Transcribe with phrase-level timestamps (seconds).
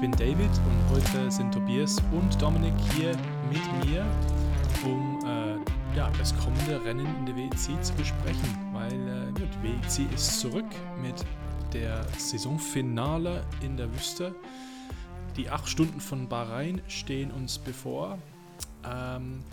[0.00, 3.14] Ich bin David und heute sind Tobias und Dominik hier
[3.50, 4.06] mit mir,
[4.82, 10.10] um äh, ja, das kommende Rennen in der WEC zu besprechen, weil äh, die WEC
[10.14, 10.64] ist zurück
[11.02, 11.22] mit
[11.74, 14.34] der Saisonfinale in der Wüste.
[15.36, 18.18] Die acht Stunden von Bahrain stehen uns bevor.
[18.90, 19.44] Ähm,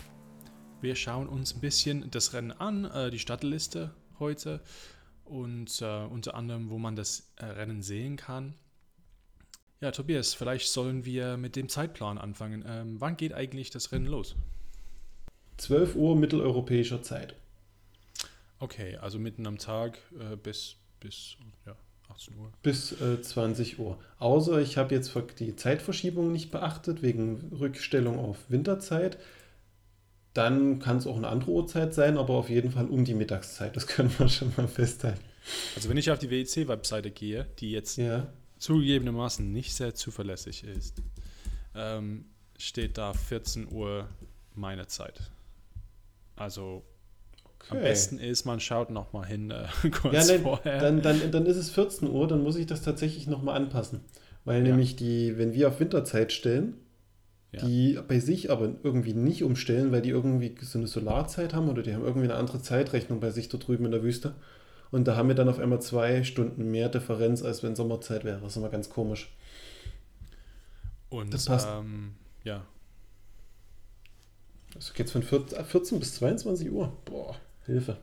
[0.80, 4.62] wir schauen uns ein bisschen das Rennen an, äh, die Startliste heute
[5.26, 8.54] und äh, unter anderem, wo man das äh, Rennen sehen kann.
[9.80, 12.64] Ja, Tobias, vielleicht sollen wir mit dem Zeitplan anfangen.
[12.66, 14.34] Ähm, wann geht eigentlich das Rennen los?
[15.58, 17.34] 12 Uhr mitteleuropäischer Zeit.
[18.58, 21.76] Okay, also mitten am Tag äh, bis, bis ja,
[22.08, 22.52] 18 Uhr.
[22.62, 23.98] Bis 20 äh, Uhr.
[24.18, 29.16] Außer ich habe jetzt die Zeitverschiebung nicht beachtet, wegen Rückstellung auf Winterzeit.
[30.34, 33.76] Dann kann es auch eine andere Uhrzeit sein, aber auf jeden Fall um die Mittagszeit.
[33.76, 35.20] Das können wir schon mal festhalten.
[35.76, 38.26] Also wenn ich auf die WEC-Webseite gehe, die jetzt ja.
[38.58, 41.02] Zugegebenermaßen nicht sehr zuverlässig ist,
[41.74, 42.26] ähm,
[42.58, 44.08] steht da 14 Uhr
[44.54, 45.30] meine Zeit.
[46.36, 46.84] Also
[47.44, 47.76] okay.
[47.76, 50.78] am besten ist, man schaut nochmal hin äh, kurz ja, nein, vorher.
[50.80, 54.00] Dann, dann, dann ist es 14 Uhr, dann muss ich das tatsächlich nochmal anpassen.
[54.44, 54.70] Weil ja.
[54.70, 56.74] nämlich die, wenn wir auf Winterzeit stellen,
[57.52, 57.64] ja.
[57.64, 61.82] die bei sich aber irgendwie nicht umstellen, weil die irgendwie so eine Solarzeit haben oder
[61.82, 64.34] die haben irgendwie eine andere Zeitrechnung bei sich da drüben in der Wüste.
[64.90, 68.40] Und da haben wir dann auf einmal zwei Stunden mehr Differenz, als wenn Sommerzeit wäre.
[68.40, 69.30] Das ist immer ganz komisch.
[71.10, 71.68] Und das passt.
[71.70, 72.14] Ähm,
[72.44, 72.64] ja.
[74.74, 76.96] Also geht es von 14 bis 22 Uhr.
[77.04, 77.36] Boah,
[77.66, 77.98] Hilfe.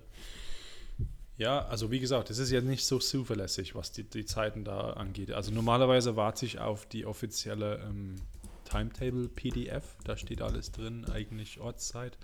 [1.37, 4.91] Ja, also wie gesagt, es ist ja nicht so zuverlässig, was die, die Zeiten da
[4.91, 5.31] angeht.
[5.31, 8.15] Also normalerweise warte ich auf die offizielle ähm,
[8.63, 9.83] Timetable PDF.
[10.05, 12.17] Da steht alles drin, eigentlich Ortszeit.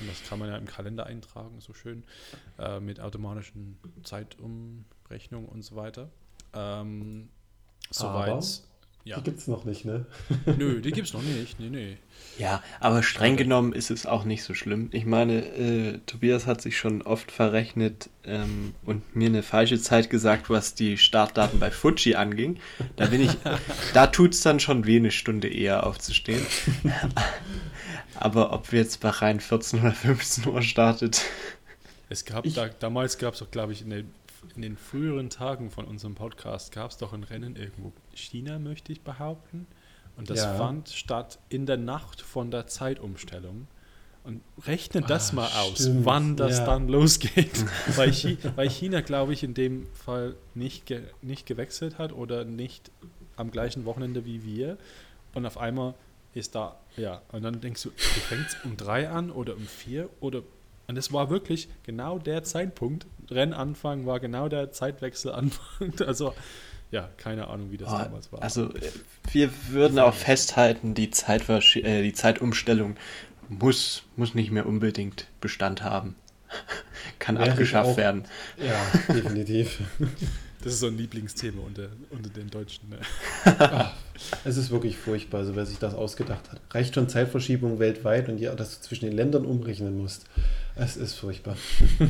[0.00, 2.04] Und das kann man ja im Kalender eintragen, so schön,
[2.58, 6.10] äh, mit automatischen Zeitumrechnungen und so weiter.
[6.54, 7.28] Ähm,
[7.90, 8.62] soweit
[9.08, 9.16] ja.
[9.16, 10.04] Die gibt es noch nicht, ne?
[10.58, 11.58] Nö, die gibt es noch nicht.
[11.58, 11.96] Nee, nee.
[12.36, 14.90] Ja, aber streng genommen ist es auch nicht so schlimm.
[14.92, 20.10] Ich meine, äh, Tobias hat sich schon oft verrechnet ähm, und mir eine falsche Zeit
[20.10, 22.58] gesagt, was die Startdaten bei Fuji anging.
[22.96, 23.30] Da bin ich,
[23.94, 26.44] da tut es dann schon weh, eine Stunde eher aufzustehen.
[28.20, 31.22] aber ob wir jetzt bei rein 14 oder 15 Uhr startet.
[32.08, 34.10] Es gab da, damals gab es doch, glaube ich, in den
[34.54, 38.92] in den früheren Tagen von unserem Podcast gab es doch ein Rennen irgendwo China, möchte
[38.92, 39.66] ich behaupten.
[40.16, 40.54] Und das ja.
[40.54, 43.68] fand statt in der Nacht von der Zeitumstellung.
[44.24, 46.04] Und rechne das ah, mal aus, stimmt.
[46.04, 46.66] wann das ja.
[46.66, 47.64] dann losgeht.
[47.96, 52.44] weil, China, weil China, glaube ich, in dem Fall nicht, ge, nicht gewechselt hat oder
[52.44, 52.90] nicht
[53.36, 54.76] am gleichen Wochenende wie wir.
[55.34, 55.94] Und auf einmal
[56.34, 60.08] ist da, ja, und dann denkst du, du fängst um drei an oder um vier
[60.20, 60.42] oder
[60.88, 63.06] und es war wirklich genau der Zeitpunkt.
[63.30, 65.92] Rennanfang war genau der Zeitwechselanfang.
[66.06, 66.34] Also,
[66.90, 68.42] ja, keine Ahnung, wie das oh, damals war.
[68.42, 68.70] Also,
[69.30, 72.96] wir würden auch festhalten, die, Zeitversch äh, die Zeitumstellung
[73.50, 76.16] muss, muss nicht mehr unbedingt Bestand haben.
[77.18, 78.24] Kann ja, abgeschafft werden.
[78.56, 79.82] Ja, definitiv.
[80.68, 82.90] Das ist so ein Lieblingsthema unter, unter den Deutschen.
[82.90, 82.98] Ne?
[84.44, 86.60] Es ist wirklich furchtbar, also wer sich das ausgedacht hat.
[86.72, 90.26] Reicht schon Zeitverschiebung weltweit und ja, dass du zwischen den Ländern umrechnen musst.
[90.74, 91.56] Es ist furchtbar.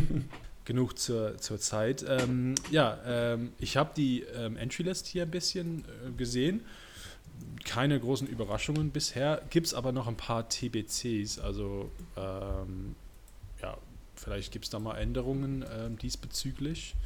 [0.64, 2.04] Genug zur, zur Zeit.
[2.08, 6.62] Ähm, ja, ähm, ich habe die ähm, Entry-List hier ein bisschen äh, gesehen.
[7.64, 9.40] Keine großen Überraschungen bisher.
[9.50, 11.38] Gibt es aber noch ein paar TBCs.
[11.38, 12.96] Also, ähm,
[13.62, 13.78] ja,
[14.16, 16.96] vielleicht gibt es da mal Änderungen ähm, diesbezüglich.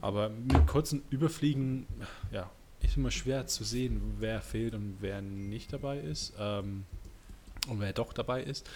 [0.00, 1.86] Aber mit kurzen Überfliegen,
[2.32, 2.50] ja,
[2.80, 6.32] ist immer schwer zu sehen, wer fehlt und wer nicht dabei ist.
[6.38, 6.84] Ähm,
[7.68, 8.68] und wer doch dabei ist.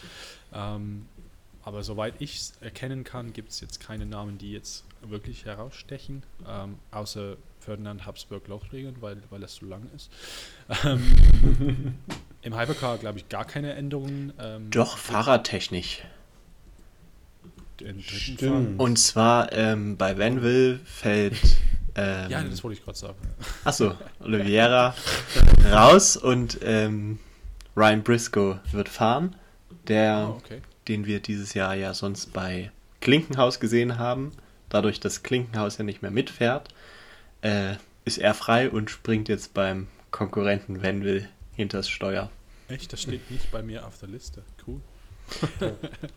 [0.52, 1.06] Ähm,
[1.64, 6.22] aber soweit ich es erkennen kann, gibt es jetzt keine Namen, die jetzt wirklich herausstechen,
[6.46, 10.10] ähm, außer Ferdinand Habsburg Lochringen, weil, weil das zu lang ist.
[10.84, 11.94] Ähm,
[12.42, 14.32] Im Hypercar glaube ich gar keine Änderungen.
[17.82, 18.78] Fahrradtechnisch.
[18.78, 21.36] Und zwar ähm, bei Vanville fällt.
[21.94, 23.18] Ähm, ja, das wollte ich gerade sagen.
[23.64, 24.94] Achso, Oliveira
[25.70, 27.18] raus und ähm,
[27.76, 29.36] Ryan Briscoe wird fahren,
[29.88, 30.62] der, oh, okay.
[30.88, 32.70] den wir dieses Jahr ja sonst bei
[33.02, 34.32] Klinkenhaus gesehen haben.
[34.70, 36.70] Dadurch, dass Klinkenhaus ja nicht mehr mitfährt,
[37.42, 37.74] äh,
[38.06, 42.30] ist er frei und springt jetzt beim Konkurrenten Vanville hinters Steuer.
[42.68, 42.92] Echt?
[42.92, 44.42] Das steht nicht bei mir auf der Liste.
[44.66, 44.80] Cool.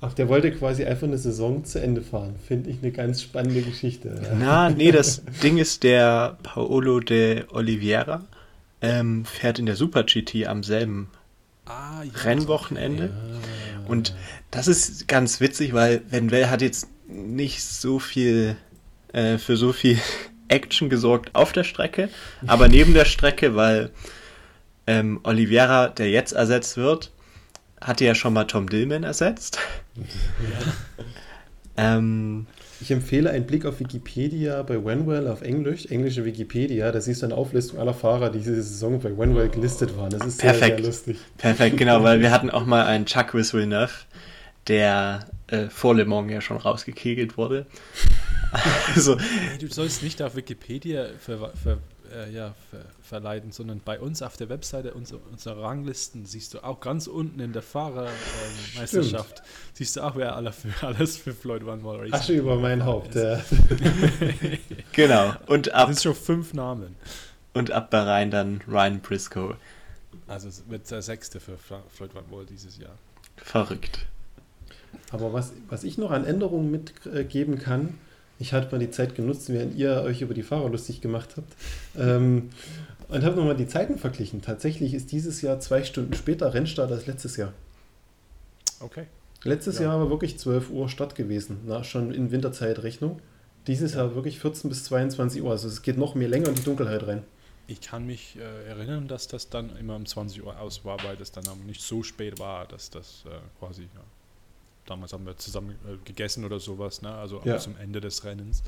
[0.02, 2.36] Ach, der wollte quasi einfach eine Saison zu Ende fahren.
[2.46, 4.22] Finde ich eine ganz spannende Geschichte.
[4.40, 8.24] Na, nee, das Ding ist, der Paolo de Oliveira
[8.82, 11.10] ähm, fährt in der Super GT am selben
[11.66, 13.06] ah, ja, Rennwochenende.
[13.06, 13.90] Ja.
[13.90, 14.16] Und
[14.52, 18.56] das ist ganz witzig, weil Venwell hat jetzt nicht so viel
[19.14, 20.00] äh, für so viel
[20.48, 22.10] Action gesorgt auf der Strecke,
[22.46, 23.90] aber neben der Strecke, weil
[24.86, 27.12] ähm, Oliveira, der jetzt ersetzt wird,
[27.86, 29.60] hatte ja schon mal Tom Dillman ersetzt.
[29.96, 30.74] Ja.
[31.98, 32.48] ähm,
[32.82, 36.92] ich empfehle einen Blick auf Wikipedia bei Wenwell auf Englisch, englische Wikipedia.
[36.92, 40.10] Da siehst du eine Auflistung aller Fahrer, die diese Saison bei Wenwell gelistet waren.
[40.10, 40.66] Das ist Perfekt.
[40.66, 41.18] sehr, sehr lustig.
[41.38, 43.94] Perfekt, genau, weil wir hatten auch mal einen Chuck Villeneuve,
[44.68, 47.68] der äh, vor Le Mans ja schon rausgekegelt wurde.
[48.96, 49.18] also,
[49.60, 51.78] du sollst nicht auf Wikipedia ver, ver,
[52.16, 56.64] äh, ja, ver, verleiten, sondern bei uns auf der Webseite unserer unsere Ranglisten siehst du
[56.64, 61.34] auch ganz unten in der Fahrermeisterschaft, ähm, siehst du auch, wer alle für, alles für
[61.34, 63.42] Floyd Van Wall Asche über mein Haupt, ja.
[64.94, 65.34] genau.
[65.48, 66.96] Und ab, das sind schon fünf Namen.
[67.54, 69.56] Und ab Bahrain dann Ryan Briscoe.
[70.28, 72.98] Also es wird der sechste für Floyd Van Wall dieses Jahr.
[73.38, 74.06] Verrückt.
[75.12, 77.98] Aber was, was ich noch an Änderungen mitgeben kann,
[78.40, 81.54] ich hatte mal die Zeit genutzt, während ihr euch über die Fahrer lustig gemacht habt.
[81.98, 82.50] Ähm,
[83.08, 84.42] und habe nochmal die Zeiten verglichen.
[84.42, 87.54] Tatsächlich ist dieses Jahr zwei Stunden später Rennstart als letztes Jahr.
[88.80, 89.06] Okay.
[89.44, 89.86] Letztes ja.
[89.86, 93.22] Jahr war wirklich 12 Uhr Start gewesen, na, schon in Winterzeitrechnung.
[93.68, 94.00] Dieses ja.
[94.00, 95.52] Jahr wirklich 14 bis 22 Uhr.
[95.52, 97.24] Also es geht noch mehr länger in die Dunkelheit rein.
[97.68, 101.16] Ich kann mich äh, erinnern, dass das dann immer um 20 Uhr aus war, weil
[101.16, 103.30] das dann aber nicht so spät war, dass das äh,
[103.60, 104.02] quasi ja,
[104.86, 107.12] damals haben wir zusammen äh, gegessen oder sowas, ne?
[107.12, 107.58] also ja.
[107.58, 108.64] zum Ende des Rennens.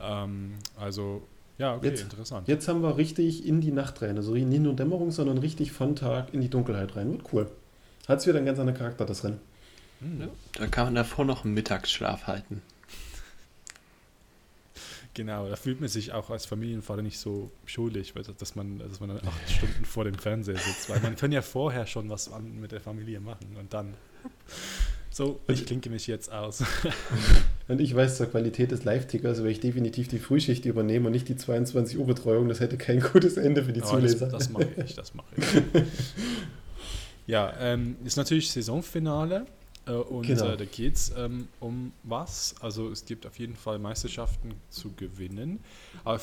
[0.00, 1.22] Ähm, also
[1.58, 2.46] ja, okay, jetzt, interessant.
[2.46, 5.96] Jetzt haben wir richtig in die Nacht rein, also nicht nur Dämmerung, sondern richtig von
[5.96, 7.12] Tag in die Dunkelheit rein.
[7.12, 7.50] Wird cool.
[8.06, 9.40] Hat es wieder einen ganz anderen Charakter, das Rennen.
[10.00, 10.28] Mhm.
[10.52, 12.62] Da kann man davor noch einen Mittagsschlaf halten.
[15.14, 19.08] Genau, da fühlt man sich auch als Familienvater nicht so schuldig, dass man, dass man
[19.08, 22.70] dann acht Stunden vor dem Fernseher sitzt, weil man kann ja vorher schon was mit
[22.70, 23.94] der Familie machen und dann
[25.18, 26.62] so, ich klinke mich jetzt aus.
[27.68, 31.28] und ich weiß zur Qualität des Live-Tickers, weil ich definitiv die Frühschicht übernehme und nicht
[31.28, 32.48] die 22 Uhr Betreuung.
[32.48, 34.28] Das hätte kein gutes Ende für die oh, Zuleser.
[34.28, 35.44] Das, das mache ich, das mache ich.
[37.26, 39.46] ja, ähm, ist natürlich Saisonfinale.
[39.88, 40.50] Äh, und genau.
[40.50, 42.54] äh, da geht es ähm, um was?
[42.60, 45.58] Also es gibt auf jeden Fall Meisterschaften zu gewinnen.
[46.04, 46.20] Aber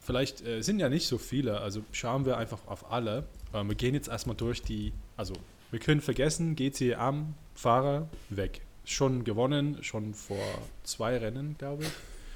[0.00, 3.22] vielleicht äh, sind ja nicht so viele, also schauen wir einfach auf alle.
[3.54, 5.34] Ähm, wir gehen jetzt erstmal durch die, also
[5.70, 8.62] wir können vergessen, GC am Fahrer weg.
[8.84, 10.44] Schon gewonnen, schon vor
[10.82, 11.92] zwei Rennen, glaube ich.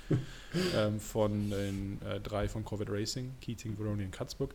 [0.77, 4.55] ähm, von den äh, drei von Corvette Racing, Keating, Veroni und Katzburg.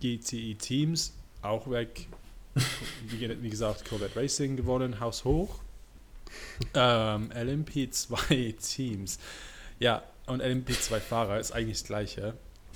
[0.00, 1.12] GCE Teams
[1.42, 2.08] auch weg.
[3.08, 5.60] wie, wie, gesagt, Corvette Racing gewonnen, Haus hoch.
[6.74, 9.18] Ähm, LMP2 Teams.
[9.78, 12.34] Ja, und LMP2 Fahrer ist eigentlich das gleiche.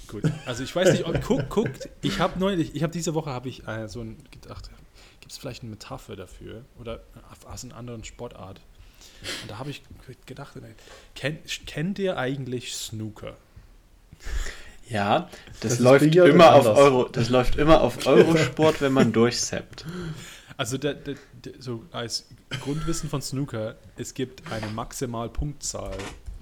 [0.08, 3.30] Gut, also ich weiß nicht, ob, guckt, guckt, ich habe neulich, ich habe diese Woche
[3.30, 4.70] habe ich äh, so ein gedacht,
[5.26, 7.00] Gibt es vielleicht eine Metapher dafür oder
[7.48, 8.60] aus einer anderen Sportart?
[9.42, 9.82] Und da habe ich
[10.24, 10.52] gedacht,
[11.16, 13.36] kennt, kennt ihr eigentlich Snooker?
[14.88, 15.28] Ja,
[15.58, 19.84] das, das läuft immer auf Euro, das läuft immer auf Eurosport, wenn man durchseppt.
[20.56, 22.28] Also der, der, der, so als
[22.60, 25.98] Grundwissen von Snooker, es gibt eine Maximalpunktzahl,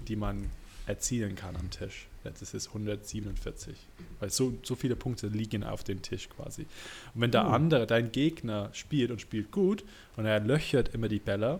[0.07, 0.51] die man
[0.85, 2.07] erzielen kann am Tisch.
[2.23, 3.75] Das ist 147.
[4.19, 6.63] Weil so, so viele Punkte liegen auf dem Tisch quasi.
[7.13, 7.49] Und wenn der uh.
[7.49, 9.83] andere, dein Gegner, spielt und spielt gut
[10.15, 11.59] und er löchert immer die Bälle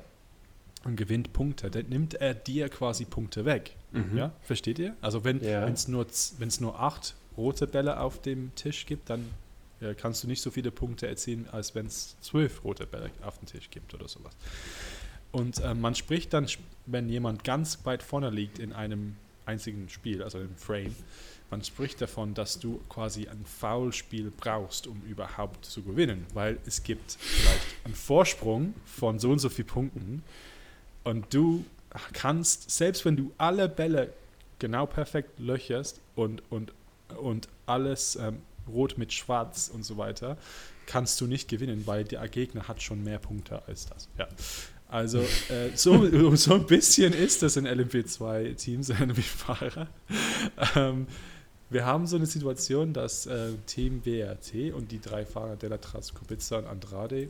[0.84, 3.76] und gewinnt Punkte, dann nimmt er dir quasi Punkte weg.
[3.92, 4.18] Mhm.
[4.18, 4.96] Ja, versteht ihr?
[5.02, 5.68] Also wenn ja.
[5.68, 6.08] es nur,
[6.60, 9.30] nur acht rote Bälle auf dem Tisch gibt, dann
[9.82, 13.38] äh, kannst du nicht so viele Punkte erzielen, als wenn es zwölf rote Bälle auf
[13.40, 14.34] dem Tisch gibt oder sowas.
[15.36, 16.48] Und äh, man spricht dann,
[16.86, 20.96] wenn jemand ganz weit vorne liegt in einem einzigen Spiel, also im Frame,
[21.52, 26.84] man spricht davon, dass du quasi ein Foulspiel brauchst, um überhaupt zu gewinnen, weil es
[26.84, 30.24] gibt vielleicht einen Vorsprung von so und so vielen Punkten
[31.04, 31.66] und du
[32.14, 34.14] kannst, selbst wenn du alle Bälle
[34.60, 36.72] genau perfekt löcherst und, und,
[37.18, 38.38] und alles ähm,
[38.70, 40.38] rot mit schwarz und so weiter,
[40.86, 44.08] kannst du nicht gewinnen, weil der Gegner hat schon mehr Punkte als das.
[44.18, 44.30] Ja.
[44.88, 49.88] Also äh, so, so ein bisschen ist das in LMP2-Teams, LMP-Fahrer.
[50.76, 51.08] Ähm,
[51.70, 56.60] wir haben so eine Situation, dass äh, Team WRT und die drei Fahrer Delatras, Kubica
[56.60, 57.30] und Andrade,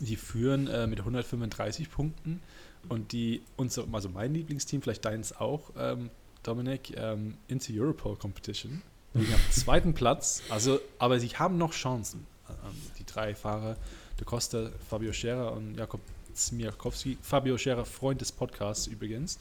[0.00, 2.40] die führen äh, mit 135 Punkten
[2.88, 6.10] und die, unser, also mein Lieblingsteam, vielleicht deins auch, ähm,
[6.42, 8.82] Dominik, ähm, Into Europol Competition,
[9.14, 12.26] liegen am zweiten Platz, also, aber sie haben noch Chancen.
[12.48, 13.76] Ähm, die drei Fahrer,
[14.18, 16.00] De Costa, Fabio Scherer und Jakob
[16.34, 19.38] Zmiakowski, Fabio Scherer, Freund des Podcasts übrigens.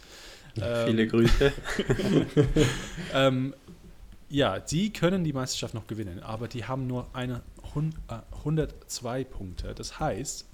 [0.59, 1.53] Ähm, Viele Grüße.
[3.13, 3.53] ähm,
[4.29, 7.41] ja, die können die Meisterschaft noch gewinnen, aber die haben nur eine
[7.73, 9.75] 102 äh, Punkte.
[9.75, 10.45] Das heißt,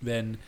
[0.00, 0.38] wenn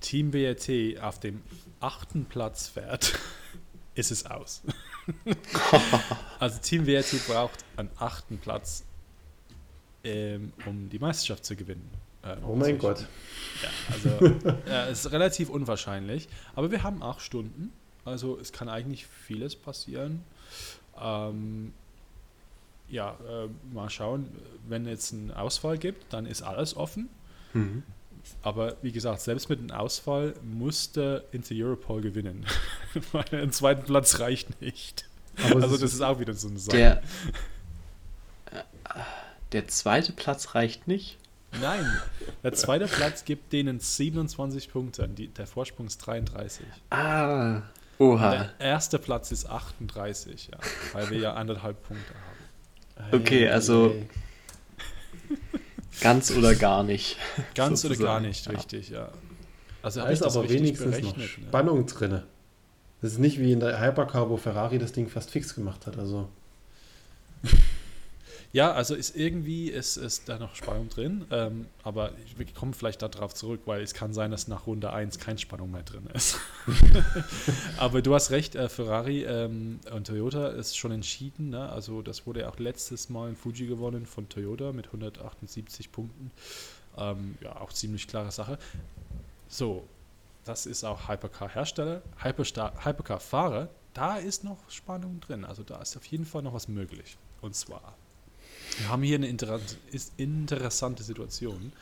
[0.00, 1.42] Team WRT auf dem
[1.80, 3.18] achten Platz fährt,
[3.94, 4.62] ist es aus.
[6.38, 8.84] also Team WRT braucht einen achten Platz,
[10.04, 11.90] ähm, um die Meisterschaft zu gewinnen.
[12.22, 13.06] Äh, oh mein Gott.
[13.62, 14.26] Ja, also
[14.68, 16.28] ja, es ist relativ unwahrscheinlich.
[16.54, 17.72] Aber wir haben acht Stunden.
[18.04, 20.22] Also es kann eigentlich vieles passieren.
[21.00, 21.72] Ähm,
[22.88, 24.28] ja, äh, mal schauen.
[24.66, 27.08] Wenn es einen Ausfall gibt, dann ist alles offen.
[27.52, 27.82] Mhm.
[28.42, 32.46] Aber wie gesagt, selbst mit einem Ausfall musste Inter Europol gewinnen.
[33.12, 35.06] Weil ein zweiten Platz reicht nicht.
[35.44, 36.76] Aber also das ist auch wieder so eine Sache.
[36.76, 37.02] Der,
[39.52, 41.18] der zweite Platz reicht nicht?
[41.60, 41.86] Nein,
[42.42, 45.08] der zweite Platz gibt denen 27 Punkte.
[45.08, 46.66] Die, der Vorsprung ist 33.
[46.90, 47.62] Ah,
[47.98, 48.30] oha.
[48.30, 50.58] der erste Platz ist 38, ja,
[50.92, 52.24] weil wir ja anderthalb Punkte haben.
[53.12, 53.94] Okay, also
[56.00, 57.16] ganz oder gar nicht.
[57.54, 58.02] Ganz sozusagen.
[58.02, 59.12] oder gar nicht, richtig, ja.
[59.82, 61.22] Also da ist aber wenigstens noch ne?
[61.22, 61.84] Spannung ne?
[61.84, 62.22] drin.
[63.00, 65.96] Das ist nicht wie in der Hypercar, wo Ferrari das Ding fast fix gemacht hat.
[65.96, 66.28] Also.
[68.52, 73.02] Ja, also ist irgendwie ist, ist da noch Spannung drin, ähm, aber wir kommen vielleicht
[73.02, 76.38] darauf zurück, weil es kann sein, dass nach Runde 1 keine Spannung mehr drin ist.
[77.76, 81.50] aber du hast recht, äh, Ferrari ähm, und Toyota ist schon entschieden.
[81.50, 81.68] Ne?
[81.68, 86.30] Also das wurde auch letztes Mal in Fuji gewonnen von Toyota mit 178 Punkten.
[86.96, 88.58] Ähm, ja, auch ziemlich klare Sache.
[89.48, 89.86] So,
[90.44, 92.00] das ist auch Hypercar-Hersteller.
[92.24, 95.44] Hypercar-Fahrer, da ist noch Spannung drin.
[95.44, 97.18] Also da ist auf jeden Fall noch was möglich.
[97.42, 97.94] Und zwar
[98.78, 101.72] wir haben hier eine interessante Situation,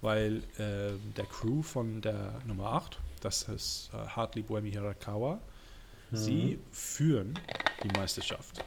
[0.00, 5.40] weil äh, der Crew von der Nummer 8, das ist äh, Hartley Buemi Hirakawa,
[6.10, 6.16] mhm.
[6.16, 7.38] sie führen
[7.82, 8.64] die Meisterschaft.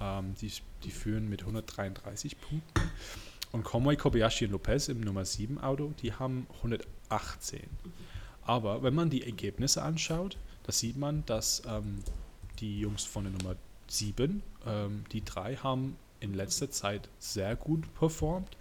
[0.00, 0.52] Ähm, die,
[0.82, 2.90] die führen mit 133 Punkten.
[3.52, 7.60] Und Conway, Kobayashi und Lopez im Nummer 7 Auto, die haben 118.
[8.42, 12.02] Aber wenn man die Ergebnisse anschaut, da sieht man, dass ähm,
[12.58, 13.56] die Jungs von der Nummer
[13.86, 18.56] 7, ähm, die drei haben in letzter Zeit sehr gut performt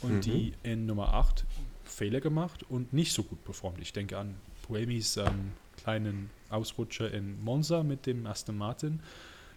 [0.00, 0.20] und mhm.
[0.22, 1.44] die in Nummer 8
[1.84, 3.80] Fehler gemacht und nicht so gut performt.
[3.80, 4.34] Ich denke an
[4.66, 9.00] Buemis ähm, kleinen Ausrutscher in Monza mit dem Aston Martin.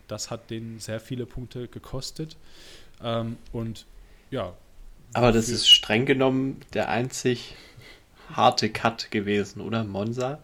[0.07, 2.37] Das hat den sehr viele Punkte gekostet.
[3.01, 3.85] Ähm, und
[4.29, 4.53] ja.
[5.13, 7.55] Aber das ist streng genommen der einzig
[8.33, 9.83] harte Cut gewesen, oder?
[9.85, 10.39] Monza,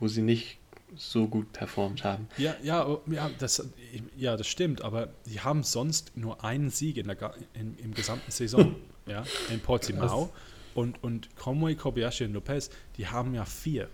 [0.00, 0.58] wo sie nicht
[0.96, 2.28] so gut performt haben.
[2.36, 3.68] Ja, ja, oh, ja, das,
[4.16, 8.30] ja, das stimmt, aber die haben sonst nur einen Sieg in der, in, im gesamten
[8.30, 10.30] Saison, ja, in Portimao.
[10.74, 13.88] Und, und Conway, Kobayashi und Lopez, die haben ja vier.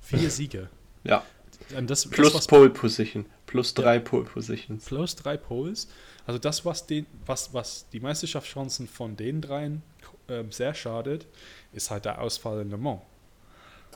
[0.00, 0.70] Vier Siege.
[1.04, 1.22] Ja.
[1.86, 3.26] Das, plus das, Pole Position.
[3.46, 4.84] Plus drei ja, Pole Positions.
[4.84, 5.88] Plus drei Poles.
[6.26, 9.82] Also das, was, den, was, was die Meisterschaftschancen von den dreien
[10.28, 11.26] äh, sehr schadet,
[11.72, 13.00] ist halt der Ausfall in Le Mans.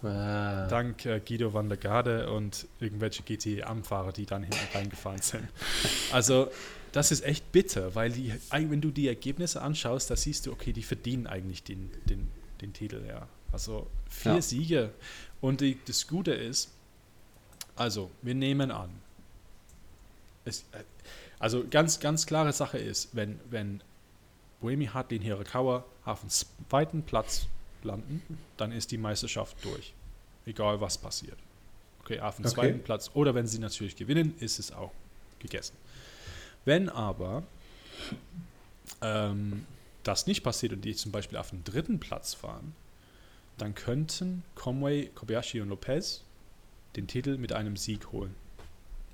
[0.02, 0.66] Ah.
[0.68, 5.48] Dank äh, Guido van der Garde und irgendwelche GT-Am-Fahrer, die dann hinten reingefahren sind.
[6.12, 6.50] Also,
[6.92, 10.72] das ist echt bitter, weil die, wenn du die Ergebnisse anschaust, da siehst du, okay,
[10.72, 12.28] die verdienen eigentlich den, den,
[12.60, 13.28] den Titel, ja.
[13.52, 14.42] Also vier ja.
[14.42, 14.90] Siege.
[15.40, 16.70] Und die, das Gute ist,
[17.76, 18.90] also, wir nehmen an,
[20.44, 20.82] es, äh,
[21.38, 23.82] also ganz, ganz klare Sache ist, wenn, wenn
[24.60, 27.46] Boemi Hartley und Hirakawa auf dem zweiten Platz
[27.84, 28.22] landen,
[28.56, 29.92] dann ist die Meisterschaft durch.
[30.46, 31.38] Egal was passiert.
[32.00, 32.54] Okay, auf dem okay.
[32.54, 33.10] zweiten Platz.
[33.14, 34.92] Oder wenn sie natürlich gewinnen, ist es auch
[35.38, 35.76] gegessen.
[36.64, 37.42] Wenn aber
[39.02, 39.66] ähm,
[40.02, 42.74] das nicht passiert und die zum Beispiel auf den dritten Platz fahren,
[43.58, 46.22] dann könnten Conway, Kobayashi und Lopez
[46.96, 48.34] den Titel mit einem Sieg holen.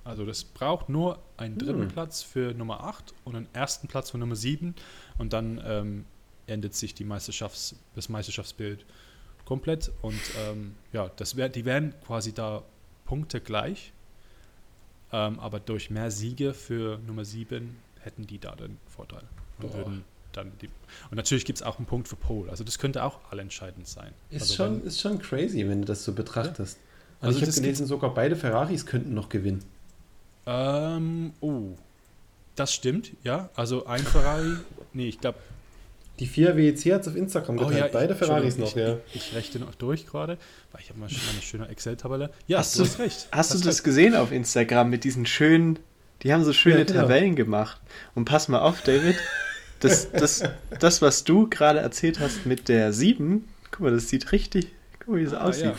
[0.05, 1.89] Also das braucht nur einen dritten hm.
[1.89, 4.75] Platz für Nummer 8 und einen ersten Platz für Nummer 7
[5.19, 6.05] und dann ähm,
[6.47, 8.85] endet sich die Meisterschafts-, das Meisterschaftsbild
[9.45, 9.93] komplett.
[10.03, 12.63] Und ähm, ja, das wär, die wären quasi da
[13.05, 13.93] Punkte gleich.
[15.13, 19.23] Ähm, aber durch mehr Siege für Nummer 7 hätten die da den Vorteil.
[19.61, 20.69] Und, würden dann die,
[21.11, 22.51] und natürlich gibt es auch einen Punkt für Pole.
[22.51, 24.13] Also das könnte auch allentscheidend sein.
[24.31, 26.77] Ist, also schon, ist schon crazy, wenn du das so betrachtest.
[26.77, 26.83] Ja.
[27.21, 29.65] Also, also ich habe gelesen, sogar beide Ferraris könnten noch gewinnen.
[30.45, 31.77] Ähm, oh,
[32.55, 33.49] das stimmt, ja.
[33.55, 34.57] Also ein Ferrari,
[34.93, 35.39] nee, ich glaube
[36.19, 37.75] die vier WEC hat es auf Instagram geteilt.
[37.75, 38.97] Oh, ja, Beide Ferraris noch, ich, ja.
[39.13, 40.39] Ich, ich rechne noch durch gerade,
[40.73, 42.31] weil ich habe mal eine schöne Excel-Tabelle.
[42.47, 43.29] Ja, hast du, hast recht.
[43.33, 45.79] Hast, hast du das gesehen auf Instagram mit diesen schönen,
[46.23, 47.03] die haben so schöne ja, genau.
[47.03, 47.81] Tabellen gemacht.
[48.15, 49.17] Und pass mal auf, David,
[49.81, 50.43] das, das,
[50.81, 54.69] das was du gerade erzählt hast mit der 7, guck mal, das sieht richtig,
[55.01, 55.65] guck mal, wie das ah, aussieht.
[55.67, 55.75] Ja.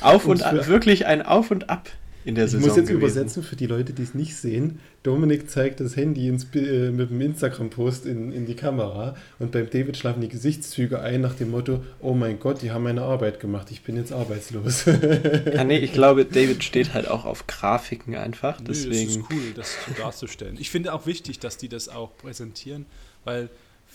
[0.00, 1.88] Auf und, und ab, wirklich ein Auf und Ab
[2.28, 2.60] in der Saison.
[2.60, 3.00] Ich muss jetzt gewesen.
[3.00, 4.80] übersetzen für die Leute, die es nicht sehen.
[5.02, 9.70] Dominik zeigt das Handy ins, äh, mit dem Instagram-Post in, in die Kamera und beim
[9.70, 13.40] David schlafen die Gesichtszüge ein nach dem Motto: Oh mein Gott, die haben meine Arbeit
[13.40, 14.84] gemacht, ich bin jetzt arbeitslos.
[15.54, 18.60] ja, nee, ich glaube, David steht halt auch auf Grafiken einfach.
[18.60, 18.90] Deswegen.
[18.90, 20.56] Nee, das ist cool, das so darzustellen.
[20.60, 22.84] Ich finde auch wichtig, dass die das auch präsentieren,
[23.24, 23.48] weil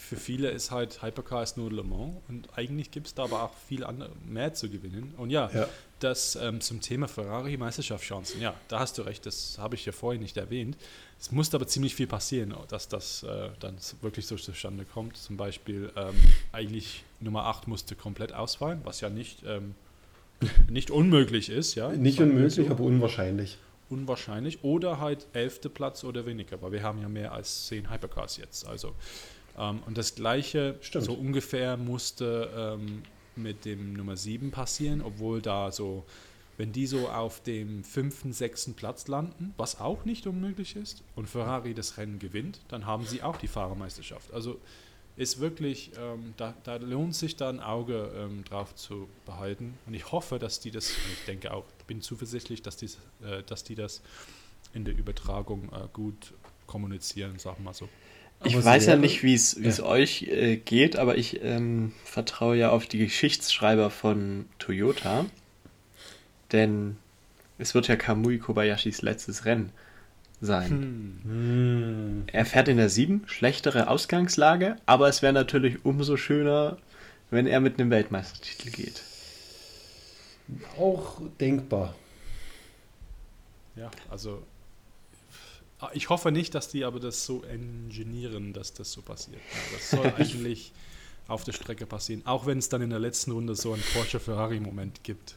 [0.04, 3.44] für viele ist halt Hypercar ist nur Le Mans und eigentlich gibt es da aber
[3.44, 3.86] auch viel
[4.26, 5.14] mehr zu gewinnen.
[5.18, 5.68] Und ja, ja.
[6.00, 9.92] das ähm, zum Thema Ferrari Meisterschaftschancen, ja, da hast du recht, das habe ich ja
[9.92, 10.78] vorhin nicht erwähnt.
[11.20, 15.16] Es musste aber ziemlich viel passieren, dass das äh, dann wirklich so zustande kommt.
[15.16, 16.16] Zum Beispiel ähm,
[16.52, 19.74] eigentlich Nummer 8 musste komplett ausfallen, was ja nicht, ähm,
[20.70, 21.76] nicht unmöglich ist.
[21.76, 23.58] Ja, nicht unmöglich, aber unwahrscheinlich.
[23.90, 24.66] Unwahrscheinlich.
[24.66, 28.68] Oder halt elfte Platz oder weniger, weil wir haben ja mehr als zehn Hypercars jetzt.
[28.68, 28.94] Also
[29.58, 31.06] ähm, und das gleiche, Stimmt.
[31.06, 33.04] so ungefähr, musste ähm,
[33.36, 36.06] mit dem Nummer 7 passieren, obwohl da so,
[36.58, 41.28] wenn die so auf dem fünften, sechsten Platz landen, was auch nicht unmöglich ist, und
[41.28, 44.34] Ferrari das Rennen gewinnt, dann haben sie auch die Fahrermeisterschaft.
[44.34, 44.60] Also
[45.16, 49.78] ist wirklich, ähm, da, da, lohnt sich da ein Auge ähm, drauf zu behalten.
[49.86, 52.88] Und ich hoffe, dass die das, ich denke auch, bin zuversichtlich, dass die,
[53.24, 54.02] äh, dass die das
[54.74, 56.34] in der Übertragung äh, gut
[56.66, 57.88] kommunizieren, sagen wir mal so.
[58.46, 59.84] Ich weiß ja nicht, wie es ja.
[59.84, 65.26] euch äh, geht, aber ich ähm, vertraue ja auf die Geschichtsschreiber von Toyota.
[66.52, 66.98] Denn
[67.58, 69.72] es wird ja Kamui Kobayashis letztes Rennen
[70.42, 71.20] sein.
[71.24, 72.24] Hm.
[72.28, 76.78] Er fährt in der 7, schlechtere Ausgangslage, aber es wäre natürlich umso schöner,
[77.32, 79.04] wenn er mit einem Weltmeistertitel geht.
[80.78, 81.96] Auch denkbar.
[83.76, 84.44] Ja, also
[85.94, 89.42] ich hoffe nicht, dass die aber das so engineieren, dass das so passiert.
[89.74, 90.72] das soll eigentlich
[91.28, 95.04] auf der Strecke passieren, auch wenn es dann in der letzten Runde so einen Porsche-Ferrari-Moment
[95.04, 95.36] gibt.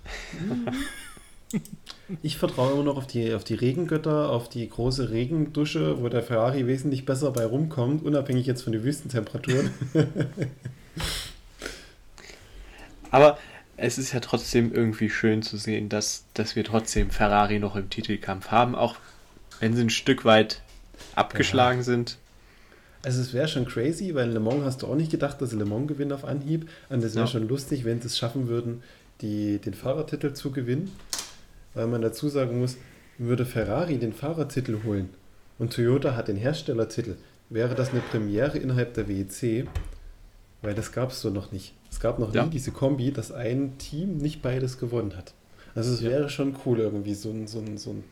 [2.22, 6.22] Ich vertraue immer noch auf die, auf die Regengötter, auf die große Regendusche, wo der
[6.22, 9.70] Ferrari wesentlich besser bei rumkommt, unabhängig jetzt von den Wüstentemperaturen.
[13.10, 13.38] Aber
[13.76, 17.90] es ist ja trotzdem irgendwie schön zu sehen, dass, dass wir trotzdem Ferrari noch im
[17.90, 18.96] Titelkampf haben, auch
[19.60, 20.62] wenn sie ein Stück weit
[21.14, 21.84] abgeschlagen ja.
[21.84, 22.18] sind.
[23.02, 25.64] Also es wäre schon crazy, weil Le Mans hast du auch nicht gedacht, dass Le
[25.64, 26.68] Mans gewinnen auf Anhieb.
[26.88, 27.30] Und es wäre ja.
[27.30, 28.82] schon lustig, wenn sie es schaffen würden,
[29.20, 30.90] die, den Fahrertitel zu gewinnen.
[31.74, 32.76] Weil man dazu sagen muss,
[33.18, 35.10] würde Ferrari den Fahrertitel holen
[35.58, 37.16] und Toyota hat den Herstellertitel,
[37.48, 39.66] wäre das eine Premiere innerhalb der WEC,
[40.62, 41.74] weil das gab es so noch nicht.
[41.90, 42.44] Es gab noch ja.
[42.44, 45.32] nie diese Kombi, dass ein Team nicht beides gewonnen hat.
[45.74, 48.04] Also es wäre schon cool, irgendwie so ein, so ein, so ein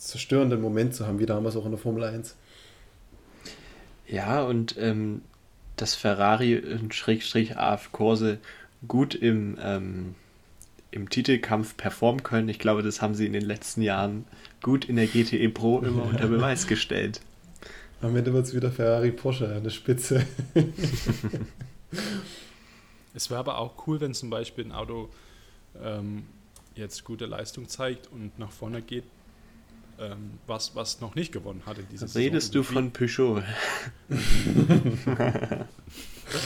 [0.00, 2.34] zerstörenden Moment zu haben, wie damals auch in der Formel 1.
[4.06, 5.22] Ja, und ähm,
[5.76, 8.38] dass Ferrari und Schrägstrich AF Kurse
[8.88, 10.14] gut im, ähm,
[10.90, 14.24] im Titelkampf performen können, ich glaube, das haben sie in den letzten Jahren
[14.62, 17.20] gut in der GTE Pro immer unter Beweis gestellt.
[18.00, 20.26] Am Ende wird es wieder Ferrari Porsche an der Spitze.
[23.14, 25.10] es wäre aber auch cool, wenn zum Beispiel ein Auto
[25.82, 26.24] ähm,
[26.74, 29.04] jetzt gute Leistung zeigt und nach vorne geht,
[30.00, 32.22] ähm, was, was noch nicht gewonnen hat in dieser Saison.
[32.22, 33.42] Redest du von Peugeot?
[34.08, 34.20] das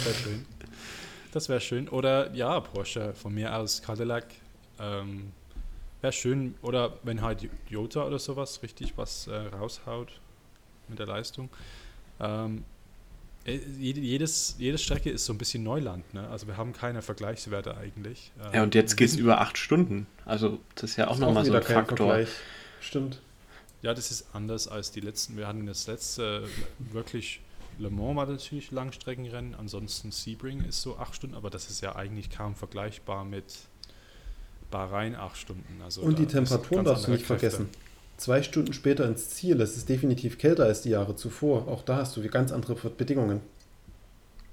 [0.04, 0.46] wäre schön.
[1.32, 1.88] Das wäre schön.
[1.88, 4.26] Oder ja, Porsche von mir aus, Cadillac.
[4.80, 5.32] Ähm,
[6.00, 6.54] wäre schön.
[6.62, 10.12] Oder wenn halt Jota oder sowas richtig was äh, raushaut
[10.88, 11.48] mit der Leistung.
[12.20, 12.64] Ähm,
[13.44, 16.28] äh, jedes, jede Strecke ist so ein bisschen Neuland, ne?
[16.28, 18.32] Also wir haben keine Vergleichswerte eigentlich.
[18.52, 20.06] Ja, und jetzt geht es über acht Stunden.
[20.24, 21.96] Also das ist ja auch nochmal so ein Faktor.
[21.96, 22.28] Vergleich.
[22.80, 23.20] Stimmt.
[23.84, 25.36] Ja, das ist anders als die letzten.
[25.36, 27.42] Wir hatten das letzte wirklich,
[27.78, 31.94] Le Mans war natürlich Langstreckenrennen, ansonsten Sebring ist so acht Stunden, aber das ist ja
[31.94, 33.44] eigentlich kaum vergleichbar mit
[34.70, 35.82] Bahrain acht Stunden.
[35.82, 37.50] Also Und die Temperaturen darfst du nicht Kräfte.
[37.50, 37.68] vergessen.
[38.16, 41.68] Zwei Stunden später ins Ziel, das ist definitiv kälter als die Jahre zuvor.
[41.68, 43.42] Auch da hast du ganz andere Bedingungen.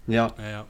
[0.07, 0.33] Ja.
[0.39, 0.67] ja, ja.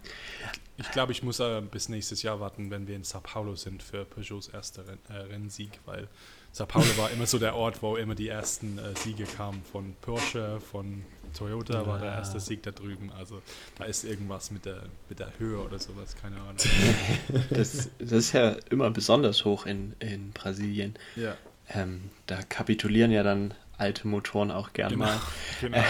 [0.82, 3.84] Ich glaube, ich muss äh, bis nächstes Jahr warten, wenn wir in Sao Paulo sind
[3.84, 6.08] für Peugeots erster Renn, äh, Rennsieg, weil
[6.52, 9.64] Sao Paulo war immer so der Ort, wo immer die ersten äh, Siege kamen.
[9.72, 11.06] Von Porsche, von
[11.38, 11.88] Toyota ja.
[11.88, 13.12] war der erste Sieg da drüben.
[13.18, 13.42] Also
[13.78, 16.58] da ist irgendwas mit der, mit der Höhe oder sowas, keine Ahnung.
[17.50, 20.96] das, das ist ja immer besonders hoch in, in Brasilien.
[21.16, 21.38] Ja.
[21.70, 25.06] Ähm, da kapitulieren ja dann alte Motoren auch gern genau.
[25.06, 25.20] mal.
[25.62, 25.78] Genau.
[25.78, 25.84] Äh,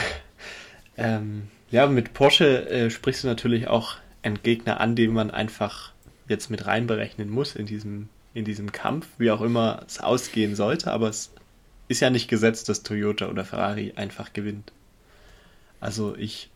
[0.97, 5.93] ähm, ja, mit Porsche äh, sprichst du natürlich auch einen Gegner an, den man einfach
[6.27, 10.91] jetzt mit reinberechnen muss in diesem in diesem Kampf, wie auch immer es ausgehen sollte,
[10.91, 11.33] aber es
[11.87, 14.71] ist ja nicht gesetzt, dass Toyota oder Ferrari einfach gewinnt.
[15.79, 16.49] Also ich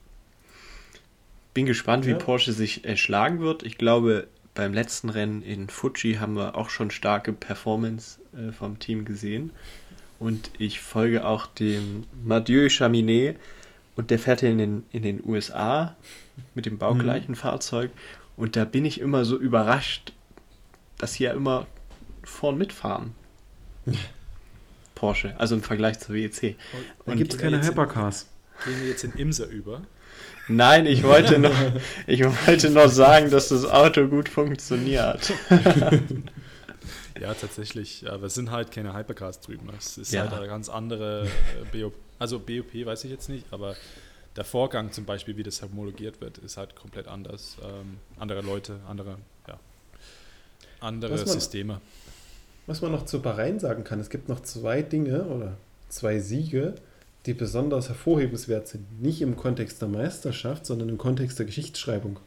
[1.53, 2.11] bin gespannt, ja.
[2.11, 3.63] wie Porsche sich erschlagen wird.
[3.63, 8.79] Ich glaube, beim letzten Rennen in Fuji haben wir auch schon starke Performance äh, vom
[8.79, 9.51] Team gesehen.
[10.17, 13.37] und ich folge auch dem Mathieu Chaminet
[13.97, 15.97] und der fährt in den, in den USA
[16.53, 17.35] mit dem baugleichen mhm.
[17.35, 17.91] Fahrzeug
[18.37, 20.13] und da bin ich immer so überrascht,
[20.97, 21.67] dass sie ja immer
[22.23, 23.13] vorn mitfahren.
[24.95, 26.55] Porsche, also im Vergleich zur WEC.
[26.99, 28.27] Und da gibt es keine Hypercars.
[28.63, 29.81] Gehen wir jetzt in Imser über?
[30.47, 31.53] Nein, ich wollte noch,
[32.07, 35.33] ich wollte noch sagen, dass das Auto gut funktioniert.
[37.19, 38.09] ja, tatsächlich.
[38.09, 39.69] Aber es sind halt keine Hypercars drüben.
[39.77, 40.21] Es ist ja.
[40.21, 41.27] halt eine ganz andere
[41.73, 41.93] äh, BOP.
[42.19, 43.75] Also BOP weiß ich jetzt nicht, aber
[44.35, 47.57] der Vorgang zum Beispiel, wie das homologiert wird, ist halt komplett anders.
[47.63, 49.17] Ähm, andere Leute, andere,
[49.47, 49.59] ja,
[50.79, 51.81] andere was man, Systeme.
[52.67, 55.57] Was man noch zu Bahrain sagen kann, es gibt noch zwei Dinge oder
[55.89, 56.75] zwei Siege,
[57.25, 59.01] die besonders hervorhebenswert sind.
[59.01, 62.19] Nicht im Kontext der Meisterschaft, sondern im Kontext der Geschichtsschreibung.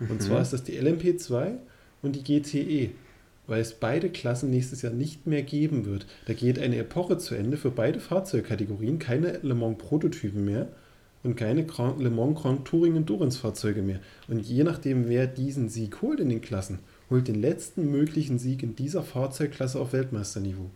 [0.00, 0.20] Und mhm.
[0.20, 1.58] zwar ist das die LMP2
[2.02, 2.90] und die GTE,
[3.46, 6.06] weil es beide Klassen nächstes Jahr nicht mehr geben wird.
[6.26, 10.68] Da geht eine Epoche zu Ende für beide Fahrzeugkategorien, keine Le Mans Prototypen mehr
[11.22, 11.66] und keine
[11.98, 14.00] Le Mans Grand Touring Endurance Fahrzeuge mehr.
[14.28, 16.78] Und je nachdem, wer diesen Sieg holt in den Klassen,
[17.10, 20.70] holt den letzten möglichen Sieg in dieser Fahrzeugklasse auf Weltmeisterniveau.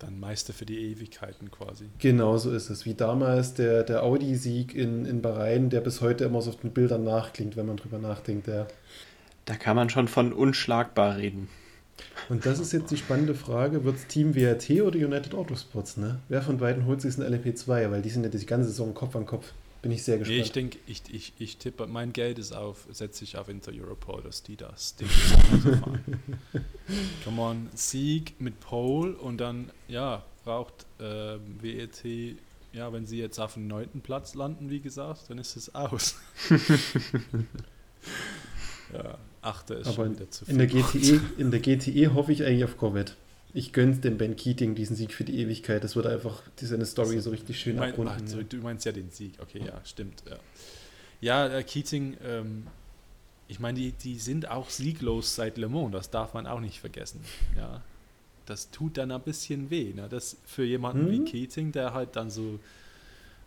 [0.00, 1.84] Dann Meister für die Ewigkeiten quasi.
[1.98, 2.84] Genau so ist es.
[2.84, 6.72] Wie damals der, der Audi-Sieg in, in Bahrain, der bis heute immer so auf den
[6.72, 8.48] Bildern nachklingt, wenn man drüber nachdenkt.
[8.48, 8.66] Der.
[9.44, 11.48] Da kann man schon von unschlagbar reden.
[12.28, 15.96] Und das ist jetzt die spannende Frage: Wird es Team WRT oder United Autosports?
[15.96, 16.18] Ne?
[16.28, 17.90] Wer von beiden holt sich ein LMP2?
[17.90, 19.52] Weil die sind ja die ganze Saison Kopf an Kopf.
[19.84, 20.38] Bin ich sehr gespannt.
[20.38, 23.70] Nee, ich denke, ich, ich, ich tippe, mein Geld ist auf, setze ich auf Inter
[23.70, 25.08] Europol, dass die das Ding.
[27.22, 32.02] Come on, Sieg mit Pole und dann, ja, braucht äh, WET,
[32.72, 36.16] ja, wenn sie jetzt auf dem neunten Platz landen, wie gesagt, dann ist es aus.
[38.90, 40.52] ja, achte ist Aber schon wieder zu viel.
[40.52, 43.12] In der, GTE, in der GTE hoffe ich eigentlich auf Corvette
[43.54, 45.84] ich gönn's dem Ben Keating diesen Sieg für die Ewigkeit.
[45.84, 48.26] Das würde einfach seine Story so richtig schön mein, abrunden.
[48.28, 50.24] Ach, du meinst ja den Sieg, okay, ja, stimmt.
[50.28, 50.38] Ja,
[51.20, 52.66] ja äh, Keating, ähm,
[53.46, 56.80] ich meine, die, die sind auch sieglos seit Le Mans, das darf man auch nicht
[56.80, 57.20] vergessen.
[57.56, 57.80] Ja,
[58.44, 59.92] das tut dann ein bisschen weh.
[59.94, 60.08] Ne?
[60.08, 61.12] Das für jemanden hm?
[61.12, 62.58] wie Keating, der halt dann so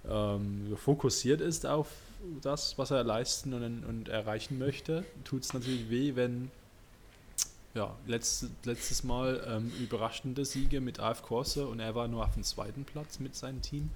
[0.10, 1.90] ähm, fokussiert ist auf
[2.42, 6.52] das, was er leisten und, und erreichen möchte, tut es natürlich weh, wenn
[7.74, 12.34] ja, letzt, letztes Mal ähm, überraschende Siege mit AF Corse und er war nur auf
[12.34, 13.92] dem zweiten Platz mit seinem Team.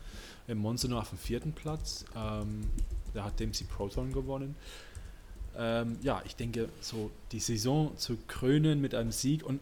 [0.48, 2.06] Im Monza nur auf dem vierten Platz.
[2.16, 2.70] Ähm,
[3.14, 4.56] da hat Dempsey Proton gewonnen.
[5.58, 9.60] Ähm, ja, ich denke, so die Saison zu krönen mit einem Sieg und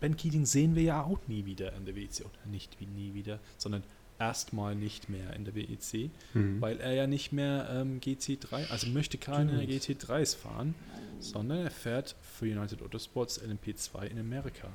[0.00, 2.20] Ben Keating sehen wir ja auch nie wieder in der WEC.
[2.20, 3.82] Oder nicht wie nie wieder, sondern
[4.18, 6.60] erstmal nicht mehr in der WEC, mhm.
[6.60, 10.74] weil er ja nicht mehr ähm, GT3, also möchte keine GT3s fahren
[11.22, 14.68] sondern er fährt für United Autosports LMP2 in Amerika.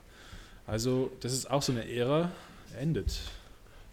[0.66, 2.32] Also, das ist auch so eine Ära,
[2.80, 3.20] endet.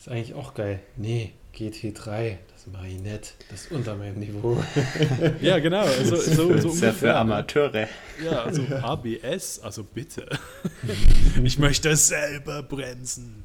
[0.04, 0.80] Ist eigentlich auch geil.
[0.96, 3.36] Nee, GT3, das mache ich nicht.
[3.48, 4.62] Das ist unter meinem Niveau.
[5.40, 5.80] ja, genau.
[5.80, 7.88] Also, so, so das ist ja für Amateure.
[8.22, 10.28] Ja, also ABS, also bitte.
[11.42, 13.44] ich möchte selber bremsen.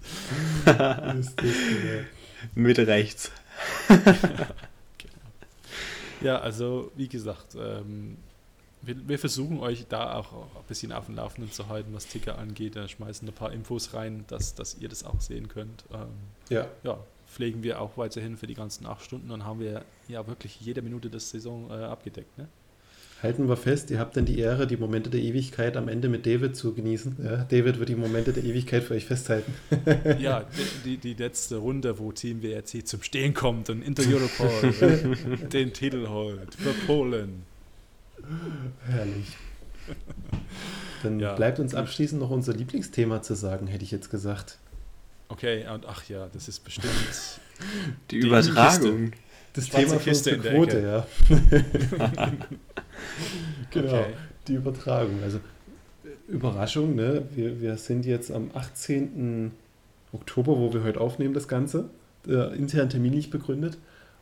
[2.55, 3.31] Mit rechts.
[6.19, 8.17] ja, also wie gesagt, ähm,
[8.81, 12.37] wir, wir, versuchen euch da auch ein bisschen auf dem Laufenden zu halten, was Ticker
[12.37, 12.75] angeht.
[12.75, 15.83] Da schmeißen ein paar Infos rein, dass, dass ihr das auch sehen könnt.
[15.93, 16.07] Ähm,
[16.49, 16.67] ja.
[16.83, 16.99] ja.
[17.27, 20.81] Pflegen wir auch weiterhin für die ganzen acht Stunden und haben wir ja wirklich jede
[20.81, 22.35] Minute der Saison äh, abgedeckt.
[22.37, 22.47] Ne?
[23.21, 26.25] Halten wir fest, ihr habt dann die Ehre, die Momente der Ewigkeit am Ende mit
[26.25, 27.17] David zu genießen.
[27.21, 29.53] Ja, David wird die Momente der Ewigkeit für euch festhalten.
[30.19, 30.45] ja,
[30.85, 35.17] die, die letzte Runde, wo Team WRC zum Stehen kommt und Inter Europol
[35.51, 37.43] den Titel holt für Polen.
[38.85, 39.37] Herrlich.
[41.03, 41.33] Dann ja.
[41.35, 44.57] bleibt uns abschließend noch unser Lieblingsthema zu sagen, hätte ich jetzt gesagt.
[45.29, 46.93] Okay, und ach ja, das ist bestimmt
[48.11, 49.11] die, die Übertragung.
[49.53, 51.07] Das Thema für unsere Quote, ja.
[53.71, 54.13] genau, okay.
[54.47, 55.23] die Übertragung.
[55.23, 55.39] Also
[56.27, 57.23] Überraschung, ne?
[57.33, 59.51] Wir, wir sind jetzt am 18.
[60.11, 61.89] Oktober, wo wir heute aufnehmen, das Ganze.
[62.27, 63.77] Äh, intern Termin nicht begründet.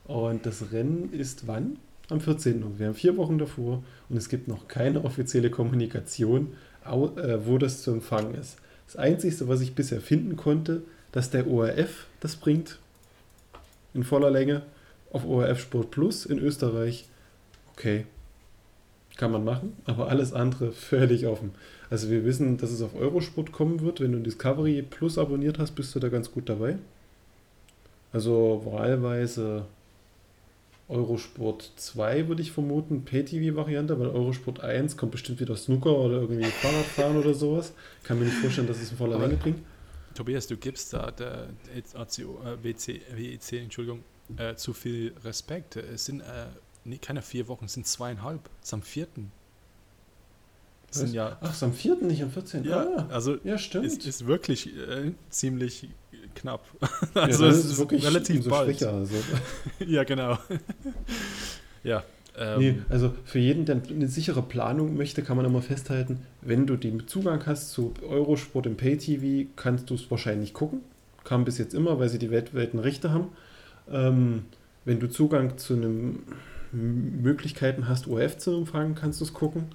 [0.06, 1.78] Und das Rennen ist wann?
[2.10, 2.64] Am 14.
[2.64, 2.80] Uhr.
[2.80, 6.54] Wir haben vier Wochen davor und es gibt noch keine offizielle Kommunikation,
[6.86, 8.58] äh, wo das zu empfangen ist.
[8.86, 12.80] Das Einzige, was ich bisher finden konnte, dass der ORF das bringt,
[13.94, 14.62] in voller Länge,
[15.12, 17.08] auf ORF Sport Plus in Österreich.
[17.74, 18.06] Okay,
[19.18, 21.52] kann man machen, aber alles andere völlig offen.
[21.90, 24.00] Also wir wissen, dass es auf Eurosport kommen wird.
[24.00, 26.78] Wenn du Discovery Plus abonniert hast, bist du da ganz gut dabei.
[28.14, 29.66] Also wahlweise
[30.90, 36.46] Eurosport 2 würde ich vermuten, Pay-TV-Variante, weil Eurosport 1 kommt bestimmt wieder Snooker oder irgendwie
[36.46, 37.74] Fahrradfahren oder sowas.
[38.04, 39.60] Kann mir nicht vorstellen, dass es in voller Länge bringt.
[40.16, 41.50] Tobias, du gibst da der
[41.94, 44.04] ACO, äh, WC, WEC, Entschuldigung,
[44.38, 45.76] äh, zu viel Respekt.
[45.76, 46.48] Es sind äh,
[46.86, 48.50] nee, keine vier Wochen, es sind zweieinhalb.
[48.62, 49.32] Es ist am vierten.
[50.90, 52.64] Sind ja, Ach, es ist am vierten, nicht am 14.
[52.64, 53.86] Ja, ah, also ja, stimmt.
[53.86, 55.90] Es ist wirklich äh, ziemlich
[56.34, 56.64] knapp.
[57.14, 58.78] also ja, es ist wirklich relativ so bald.
[58.78, 59.16] Schwächer, also.
[59.86, 60.38] ja, genau.
[61.84, 62.04] ja.
[62.38, 66.68] Ähm, nee, also für jeden, der eine sichere Planung möchte, kann man immer festhalten, wenn
[66.68, 70.82] du den Zugang hast zu Eurosport im Pay-TV, kannst du es wahrscheinlich gucken.
[71.24, 73.30] Kam bis jetzt immer, weil sie die weltweiten Rechte haben.
[73.92, 74.46] Ähm,
[74.86, 76.20] wenn du Zugang zu einem
[76.72, 79.66] Möglichkeiten hast, ORF zu empfangen, kannst du es gucken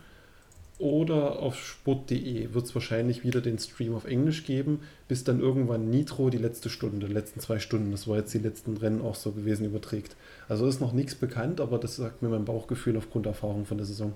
[0.82, 5.90] oder auf sport.de wird es wahrscheinlich wieder den Stream auf Englisch geben, bis dann irgendwann
[5.90, 9.14] Nitro die letzte Stunde, die letzten zwei Stunden, das war jetzt die letzten Rennen auch
[9.14, 10.16] so gewesen, überträgt.
[10.48, 13.78] Also ist noch nichts bekannt, aber das sagt mir mein Bauchgefühl aufgrund der Erfahrung von
[13.78, 14.12] der Saison.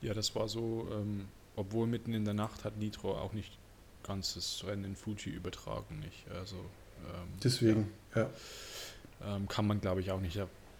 [0.00, 3.56] Ja, das war so, ähm, obwohl mitten in der Nacht hat Nitro auch nicht
[4.02, 6.28] ganzes Rennen in Fuji übertragen, nicht?
[6.36, 8.22] Also ähm, deswegen, ja.
[8.22, 9.36] ja.
[9.36, 10.36] Ähm, kann man glaube ich auch nicht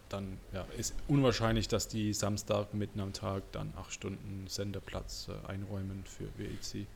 [0.08, 5.50] dann ja, ist unwahrscheinlich, dass die Samstag mitten am Tag dann acht Stunden Senderplatz äh,
[5.50, 6.86] einräumen für WEC.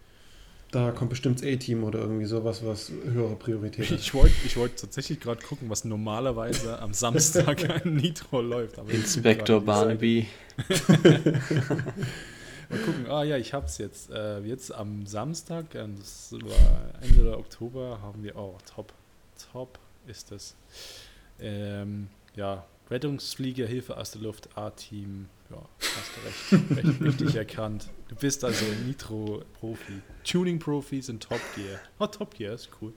[0.70, 3.98] Da kommt bestimmt das A-Team oder irgendwie sowas, was höhere Priorität hat.
[3.98, 8.78] Ich wollte ich wollt tatsächlich gerade gucken, was normalerweise am Samstag ein Nitro läuft.
[8.88, 10.28] Inspektor Barnaby.
[12.70, 14.10] Mal gucken, ah ja, ich hab's jetzt.
[14.10, 18.92] Äh, jetzt am Samstag, das war Ende Oktober, haben wir, oh, top,
[19.52, 20.54] top ist das.
[21.40, 25.28] Ähm, ja, Rettungsfliegerhilfe aus der Luft, A-Team.
[25.50, 26.70] Ja, hast du recht.
[26.86, 27.88] recht richtig erkannt.
[28.08, 30.02] Du bist also Nitro-Profi.
[30.24, 31.78] Tuning-Profis in Top Gear.
[31.98, 32.92] Oh, Top Gear ist cool.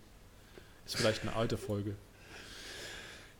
[0.85, 1.95] Ist vielleicht eine alte Folge.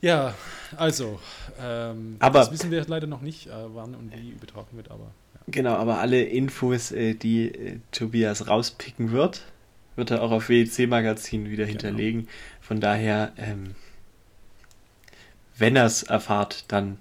[0.02, 0.36] Ja,
[0.76, 1.20] also,
[1.60, 5.14] ähm, aber, das wissen wir leider noch nicht, äh, wann und wie übertragen wird, aber.
[5.34, 5.40] Ja.
[5.48, 9.44] Genau, aber alle Infos, äh, die äh, Tobias rauspicken wird,
[9.96, 11.80] wird er auch auf WEC-Magazin wieder genau.
[11.80, 12.28] hinterlegen.
[12.60, 13.76] Von daher, ähm,
[15.58, 16.98] wenn er es erfahrt, dann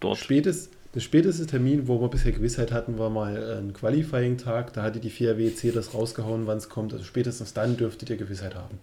[0.00, 0.18] dort.
[0.18, 4.72] Spätest, der späteste Termin, wo wir bisher Gewissheit hatten, war mal ein Qualifying-Tag.
[4.72, 6.92] Da hatte die FIA WEC das rausgehauen, wann es kommt.
[6.92, 8.78] Also spätestens dann dürftet ihr Gewissheit haben.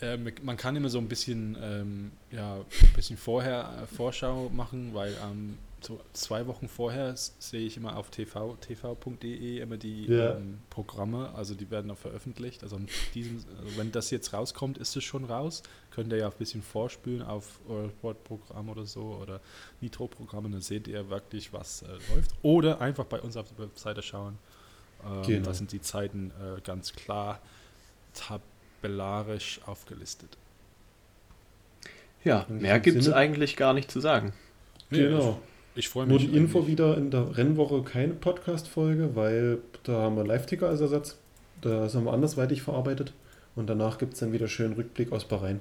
[0.00, 4.90] Äh, man kann immer so ein bisschen, ähm, ja, ein bisschen vorher äh, Vorschau machen,
[4.92, 10.36] weil ähm, so zwei Wochen vorher sehe ich immer auf tv, tv.de immer die ja.
[10.36, 12.62] ähm, Programme, also die werden auch veröffentlicht.
[12.62, 12.80] Also,
[13.14, 15.62] diesem, also, wenn das jetzt rauskommt, ist es schon raus.
[15.90, 19.40] Könnt ihr ja ein bisschen vorspülen auf Eurosport-Programm oder so oder
[19.80, 22.32] Nitro-Programme, dann seht ihr wirklich, was äh, läuft.
[22.42, 24.38] Oder einfach bei uns auf der Webseite schauen.
[25.04, 25.46] Ähm, genau.
[25.46, 27.40] Da sind die Zeiten äh, ganz klar
[28.14, 30.36] tabellarisch aufgelistet.
[32.24, 34.32] Ja, mehr gibt es eigentlich gar nicht zu sagen.
[34.90, 35.40] Genau.
[35.78, 36.10] Ich freue mich.
[36.10, 40.80] Nur die Info wieder in der Rennwoche keine Podcast-Folge, weil da haben wir Live-Ticker als
[40.80, 41.16] Ersatz.
[41.60, 43.12] Da haben wir andersweitig verarbeitet.
[43.54, 45.60] Und danach gibt es dann wieder schön Rückblick aus Bahrain.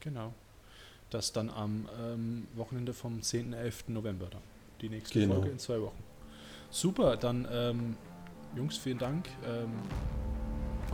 [0.00, 0.32] Genau.
[1.10, 3.52] Das dann am ähm, Wochenende vom 10.
[3.52, 3.88] 11.
[3.88, 4.40] November dann.
[4.80, 5.34] Die nächste genau.
[5.34, 6.02] Folge in zwei Wochen.
[6.70, 7.96] Super, dann ähm,
[8.56, 9.26] Jungs, vielen Dank.
[9.46, 9.68] Ähm,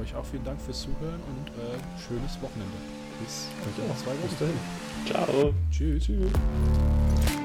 [0.03, 2.77] euch auch vielen Dank fürs Zuhören und äh, schönes Wochenende.
[3.23, 3.47] Bis,
[3.79, 4.29] ja, zwei Wochen.
[4.29, 4.57] Bis dahin.
[5.07, 5.55] Ciao.
[5.71, 6.05] Tschüss.
[6.05, 7.40] Tschüss.